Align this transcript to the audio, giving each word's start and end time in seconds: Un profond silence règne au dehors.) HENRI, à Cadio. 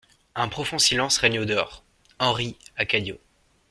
Un 0.33 0.47
profond 0.47 0.79
silence 0.79 1.19
règne 1.19 1.37
au 1.41 1.45
dehors.) 1.45 1.83
HENRI, 2.17 2.57
à 2.75 2.85
Cadio. 2.85 3.19